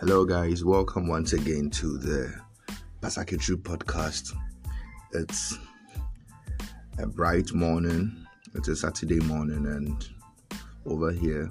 [0.00, 0.64] Hello, guys.
[0.64, 2.34] Welcome once again to the
[3.02, 4.32] Pasaketru podcast.
[5.12, 5.58] It's
[6.98, 8.26] a bright morning.
[8.54, 10.08] It's a Saturday morning, and
[10.86, 11.50] over here,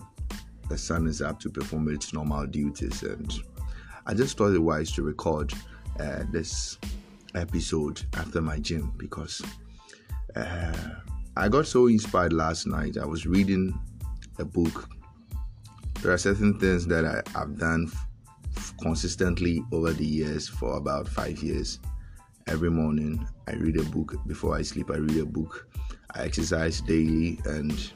[0.68, 3.04] the sun is up to perform its normal duties.
[3.04, 3.32] And
[4.07, 5.54] I just thought it wise to record
[6.00, 6.79] uh, this
[7.36, 9.43] episode after my gym because
[10.36, 10.96] uh,
[11.38, 12.97] I got so inspired last night.
[12.97, 13.79] I was reading
[14.39, 14.89] a book.
[16.02, 17.92] There are certain things that I, have done
[18.82, 21.79] consistently over the years for about five years.
[22.47, 24.15] Every morning, I read a book.
[24.25, 25.68] Before I sleep, I read a book.
[26.15, 27.92] I exercise daily and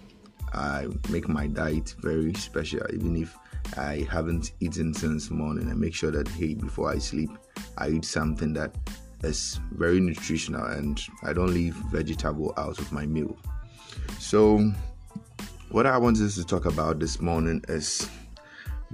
[0.53, 2.85] I make my diet very special.
[2.93, 3.35] Even if
[3.77, 7.31] I haven't eaten since morning, I make sure that hey, before I sleep,
[7.77, 8.75] I eat something that
[9.23, 13.35] is very nutritional and I don't leave vegetable out of my meal.
[14.19, 14.71] So,
[15.69, 18.07] what I wanted to talk about this morning is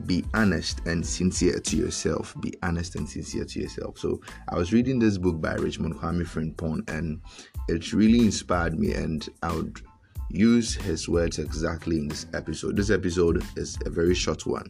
[0.06, 2.36] be honest and sincere to yourself.
[2.42, 3.98] Be honest and sincere to yourself.
[3.98, 7.22] So I was reading this book by Richmond Kwame Frimpong, and
[7.68, 8.94] it really inspired me.
[8.94, 9.82] And I would
[10.30, 12.76] use his words exactly in this episode.
[12.76, 14.68] This episode is a very short one.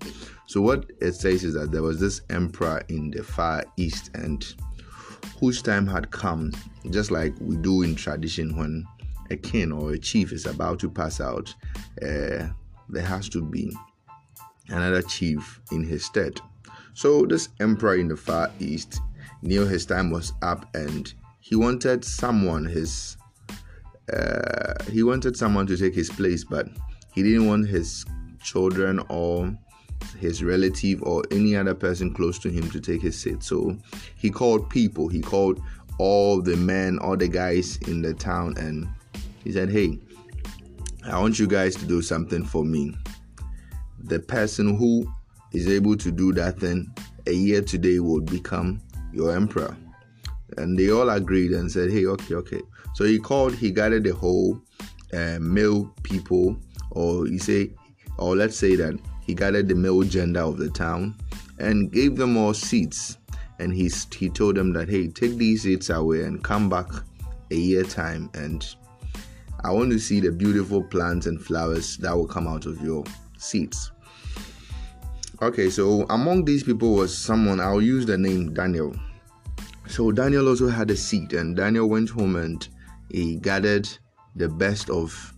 [0.47, 4.45] So what it says is that there was this emperor in the far east, and
[5.39, 6.52] whose time had come,
[6.91, 8.85] just like we do in tradition when
[9.31, 11.53] a king or a chief is about to pass out.
[12.02, 12.47] Uh,
[12.91, 13.72] there has to be
[14.70, 16.39] another chief in his stead.
[16.94, 19.02] So this emperor in the far east
[19.42, 23.17] knew his time was up and he wanted someone his
[24.12, 26.67] uh, he wanted someone to take his place, but
[27.14, 28.06] he didn't want his
[28.42, 29.56] children or
[30.17, 33.44] his relative or any other person close to him to take his seat.
[33.44, 33.78] So
[34.16, 35.62] he called people, he called
[36.00, 38.88] all the men, all the guys in the town, and
[39.44, 40.00] he said, Hey,
[41.06, 42.95] I want you guys to do something for me
[44.03, 45.05] the person who
[45.53, 46.94] is able to do that thing
[47.28, 48.81] a year today will become
[49.12, 49.75] your emperor.
[50.57, 52.62] And they all agreed and said, hey, okay, okay.
[52.96, 54.62] So he called, he gathered the whole
[55.13, 56.57] uh, male people,
[56.91, 57.72] or he say,
[58.18, 61.16] or let's say that he gathered the male gender of the town
[61.59, 63.18] and gave them all seats.
[63.59, 66.88] And he, he told them that, hey, take these seats away and come back
[67.52, 68.29] a year time.
[68.34, 68.66] And
[69.63, 73.03] I want to see the beautiful plants and flowers that will come out of your
[73.38, 73.91] seats.
[75.41, 78.94] Okay, so among these people was someone, I'll use the name Daniel.
[79.88, 82.67] So Daniel also had a seed, and Daniel went home and
[83.09, 83.88] he gathered
[84.35, 85.33] the best of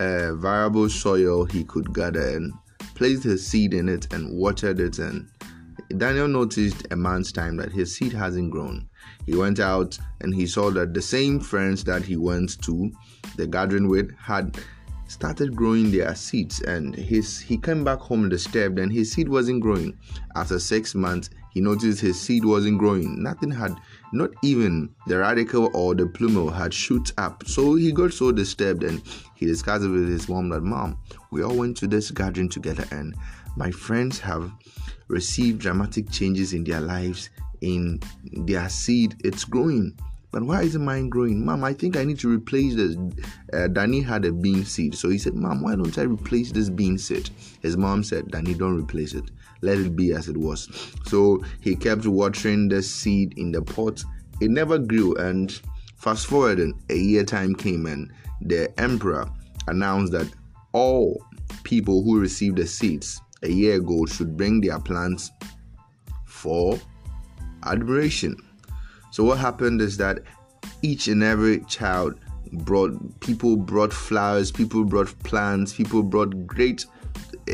[0.00, 2.52] uh, variable soil he could gather and
[2.94, 4.98] placed his seed in it and watered it.
[4.98, 5.26] And
[5.96, 8.86] Daniel noticed a month's time that his seed hasn't grown.
[9.24, 12.92] He went out and he saw that the same friends that he went to
[13.36, 14.58] the gathering with had
[15.08, 19.60] started growing their seeds and his he came back home disturbed and his seed wasn't
[19.60, 19.98] growing.
[20.36, 23.22] After six months he noticed his seed wasn't growing.
[23.22, 23.74] Nothing had
[24.12, 27.42] not even the radicle or the plumule had shoot up.
[27.46, 29.02] So he got so disturbed and
[29.34, 30.98] he discussed it with his mom that mom
[31.30, 33.16] we all went to this gathering together and
[33.56, 34.52] my friends have
[35.08, 37.30] received dramatic changes in their lives
[37.60, 39.16] in their seed.
[39.24, 39.98] It's growing
[40.30, 41.44] but why isn't mine growing?
[41.44, 42.96] Mom, I think I need to replace this.
[43.52, 44.94] Uh, Danny had a bean seed.
[44.94, 47.30] So he said, Mom, why don't I replace this bean seed?
[47.62, 49.24] His mom said, Danny, don't replace it.
[49.62, 50.68] Let it be as it was.
[51.06, 54.04] So he kept watering the seed in the pot.
[54.40, 55.14] It never grew.
[55.16, 55.58] And
[55.96, 58.12] fast forward, a year time came and
[58.42, 59.28] the emperor
[59.66, 60.28] announced that
[60.72, 61.24] all
[61.64, 65.30] people who received the seeds a year ago should bring their plants
[66.26, 66.78] for
[67.64, 68.36] admiration.
[69.10, 70.20] So what happened is that
[70.82, 72.18] each and every child
[72.52, 76.84] brought people brought flowers, people brought plants, people brought great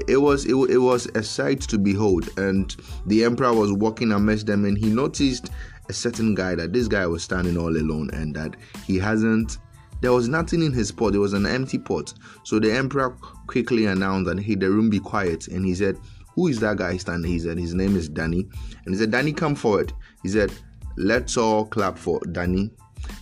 [0.08, 2.76] it was it, it was a sight to behold and
[3.06, 5.50] the emperor was walking amidst them and he noticed
[5.88, 9.58] a certain guy that this guy was standing all alone and that he hasn't
[10.00, 12.12] there was nothing in his pot, there was an empty pot.
[12.42, 13.16] So the emperor
[13.46, 15.98] quickly announced that hey the room be quiet and he said,
[16.34, 17.30] Who is that guy standing?
[17.30, 18.46] He said his name is Danny.
[18.84, 19.94] And he said, Danny, come forward.
[20.22, 20.52] He said,
[20.96, 22.70] Let's all clap for Danny.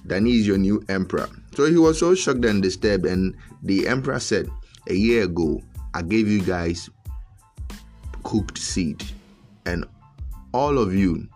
[0.06, 1.28] Danny is your new emperor.
[1.54, 4.48] So he was so shocked and disturbed, and the emperor said,
[4.88, 5.62] A year ago,
[5.94, 6.90] I gave you guys
[8.24, 9.02] cooked seed,
[9.66, 9.84] and
[10.52, 11.28] all of you,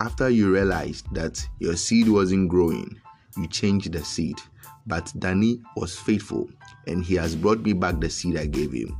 [0.00, 3.00] after you realized that your seed wasn't growing,
[3.36, 4.38] you changed the seed.
[4.86, 6.50] But Danny was faithful,
[6.86, 8.96] and he has brought me back the seed I gave him.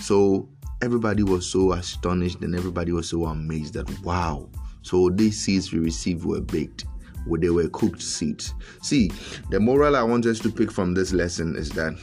[0.00, 0.48] So
[0.82, 4.48] everybody was so astonished, and everybody was so amazed that wow
[4.84, 6.84] so these seeds we received were baked,
[7.26, 8.54] where they were cooked seeds.
[8.82, 9.10] See,
[9.48, 11.94] the moral I want us to pick from this lesson is that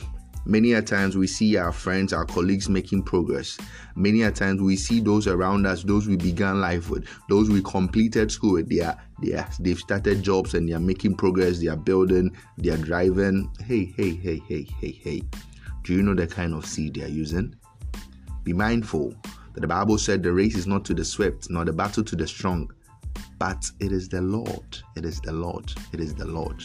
[0.45, 3.59] Many a times we see our friends, our colleagues making progress.
[3.95, 7.61] Many a times we see those around us, those we began life with, those we
[7.61, 8.67] completed school with.
[8.67, 11.59] They are, they are, they've started jobs and they are making progress.
[11.59, 13.51] They are building, they are driving.
[13.63, 15.21] Hey, hey, hey, hey, hey, hey.
[15.83, 17.53] Do you know the kind of seed they are using?
[18.43, 19.13] Be mindful
[19.53, 22.15] that the Bible said the race is not to the swift, nor the battle to
[22.15, 22.71] the strong,
[23.37, 24.77] but it is the Lord.
[24.95, 25.71] It is the Lord.
[25.93, 26.63] It is the Lord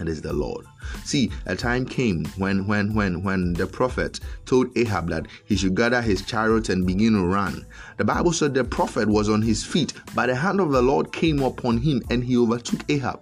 [0.00, 0.66] and is the Lord.
[1.04, 5.74] See, a time came when when when when the prophet told Ahab that he should
[5.74, 7.66] gather his chariot and begin to run.
[7.96, 11.12] The Bible said the prophet was on his feet, but the hand of the Lord
[11.12, 13.20] came upon him and he overtook Ahab.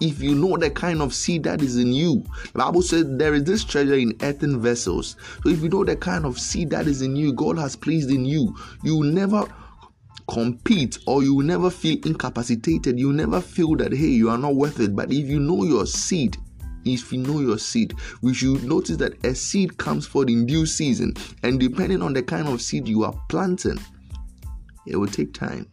[0.00, 3.34] If you know the kind of seed that is in you, the Bible said there
[3.34, 5.16] is this treasure in earthen vessels.
[5.42, 8.10] So if you know the kind of seed that is in you, God has placed
[8.10, 9.46] in you, you will never
[10.28, 12.98] compete or you will never feel incapacitated.
[12.98, 14.94] You will never feel that, hey, you are not worth it.
[14.94, 16.36] But if you know your seed,
[16.84, 20.66] if you know your seed, we should notice that a seed comes forth in due
[20.66, 21.14] season.
[21.42, 23.80] And depending on the kind of seed you are planting,
[24.86, 25.68] it will take time.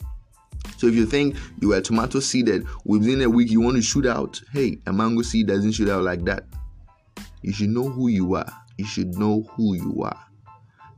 [0.77, 4.06] So if you think you are tomato seeded within a week, you want to shoot
[4.06, 6.45] out, hey, a mango seed doesn't shoot out like that.
[7.41, 8.51] You should know who you are.
[8.77, 10.19] You should know who you are.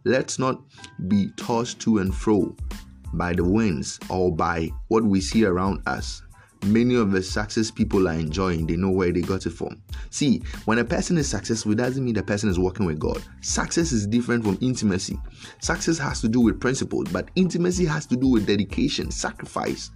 [0.04, 0.62] Let's not
[1.08, 2.56] be tossed to and fro
[3.14, 6.22] by the winds or by what we see around us.
[6.66, 9.82] Many of the success people are enjoying, they know where they got it from.
[10.10, 13.24] See, when a person is successful, it doesn't mean the person is working with God.
[13.42, 15.20] Success is different from intimacy.
[15.60, 19.92] Success has to do with principles, but intimacy has to do with dedication, sacrifice.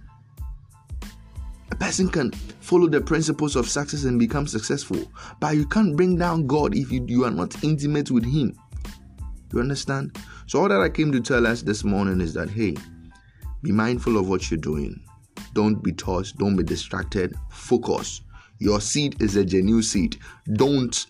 [1.70, 2.30] A person can
[2.60, 5.10] follow the principles of success and become successful,
[5.40, 8.56] but you can't bring down God if you, you are not intimate with Him.
[9.52, 10.18] You understand?
[10.46, 12.76] So, all that I came to tell us this morning is that hey,
[13.62, 15.02] be mindful of what you're doing.
[15.52, 17.34] Don't be tossed, don't be distracted.
[17.50, 18.22] Focus.
[18.58, 20.18] Your seed is a genuine seed.
[20.52, 21.06] Don't,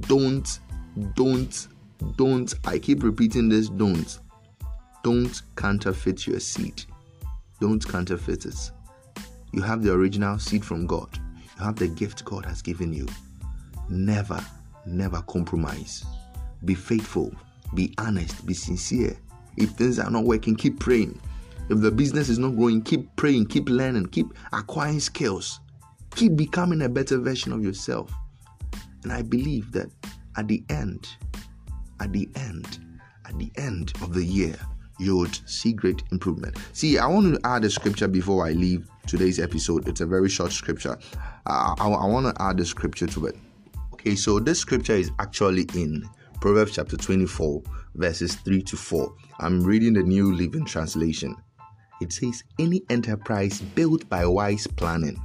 [0.00, 0.58] don't,
[1.14, 1.68] don't,
[2.16, 2.54] don't.
[2.66, 4.18] I keep repeating this don't.
[5.02, 6.84] Don't counterfeit your seed.
[7.60, 8.70] Don't counterfeit it.
[9.52, 11.08] You have the original seed from God,
[11.58, 13.06] you have the gift God has given you.
[13.88, 14.44] Never,
[14.84, 16.04] never compromise.
[16.64, 17.34] Be faithful,
[17.74, 19.16] be honest, be sincere.
[19.56, 21.18] If things are not working, keep praying.
[21.68, 25.60] If the business is not growing, keep praying, keep learning, keep acquiring skills,
[26.14, 28.12] keep becoming a better version of yourself.
[29.02, 29.88] And I believe that
[30.36, 31.08] at the end,
[32.00, 32.78] at the end,
[33.24, 34.56] at the end of the year,
[34.98, 36.56] you would see great improvement.
[36.72, 39.88] See, I want to add a scripture before I leave today's episode.
[39.88, 40.96] It's a very short scripture.
[41.46, 43.36] Uh, I, I want to add the scripture to it.
[43.92, 46.08] Okay, so this scripture is actually in
[46.40, 47.62] Proverbs chapter 24,
[47.96, 49.14] verses 3 to 4.
[49.40, 51.36] I'm reading the New Living Translation.
[52.00, 55.20] It says, Any enterprise built by wise planning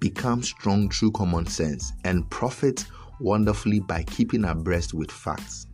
[0.00, 2.86] becomes strong through common sense and profits
[3.20, 5.66] wonderfully by keeping abreast with facts.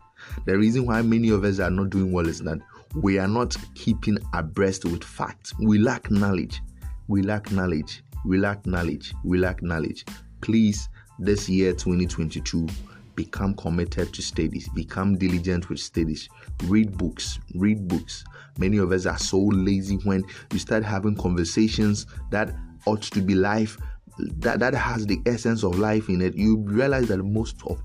[0.44, 2.58] The reason why many of us are not doing well is that
[2.94, 5.52] we are not keeping abreast with facts.
[5.60, 6.60] We lack knowledge.
[7.08, 8.02] We lack knowledge.
[8.24, 9.14] We lack knowledge.
[9.24, 10.04] We lack knowledge.
[10.40, 10.88] Please,
[11.18, 12.66] this year 2022,
[13.16, 14.68] become committed to studies.
[14.68, 16.28] Become diligent with studies.
[16.64, 17.38] Read books.
[17.54, 18.24] Read books.
[18.58, 22.54] Many of us are so lazy when you start having conversations that
[22.86, 23.76] ought to be life,
[24.18, 26.34] that, that has the essence of life in it.
[26.34, 27.82] You realize that most of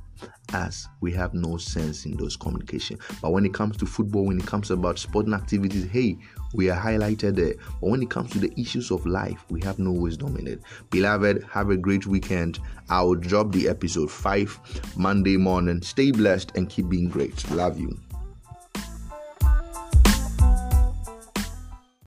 [0.53, 2.97] us we have no sense in those communication.
[3.21, 6.17] But when it comes to football when it comes about sporting activities hey
[6.53, 7.55] we are highlighted there.
[7.79, 10.61] But when it comes to the issues of life we have no wisdom in it.
[10.89, 12.59] Beloved have a great weekend.
[12.89, 15.81] I will drop the episode 5 monday morning.
[15.81, 17.49] Stay blessed and keep being great.
[17.51, 17.97] Love you